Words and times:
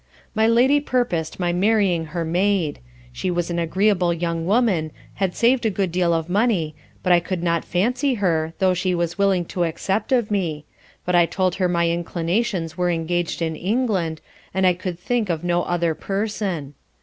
My 0.33 0.47
Lady 0.47 0.79
purposed 0.79 1.39
my 1.39 1.53
marrying 1.53 2.05
her 2.05 2.25
maid; 2.25 2.79
she 3.13 3.29
was 3.29 3.51
an 3.51 3.59
agreeable 3.59 4.11
young 4.11 4.47
woman, 4.47 4.89
had 5.21 5.35
saved 5.35 5.63
a 5.63 5.69
good 5.69 5.91
deal 5.91 6.11
of 6.11 6.27
money, 6.27 6.75
but 7.03 7.13
I 7.13 7.19
could 7.19 7.43
not 7.43 7.63
fancy 7.63 8.15
her, 8.15 8.55
though 8.57 8.73
she 8.73 8.95
was 8.95 9.19
willing 9.19 9.45
to 9.45 9.63
accept 9.63 10.11
of 10.11 10.31
me, 10.31 10.65
but 11.05 11.13
I 11.13 11.27
told 11.27 11.53
her 11.61 11.69
my 11.69 11.87
inclinations 11.87 12.75
were 12.75 12.89
engaged 12.89 13.43
in 13.43 13.55
England, 13.55 14.21
and 14.55 14.65
I 14.65 14.73
could 14.73 14.97
think 14.97 15.29
of 15.29 15.43
no 15.43 15.61
other 15.65 15.93
Person. 15.93 16.73